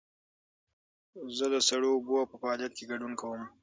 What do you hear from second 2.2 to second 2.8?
په فعالیت